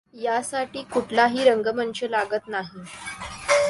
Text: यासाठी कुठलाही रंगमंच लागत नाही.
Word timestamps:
यासाठी 0.13 0.83
कुठलाही 0.83 1.43
रंगमंच 1.43 2.03
लागत 2.03 2.47
नाही. 2.47 2.83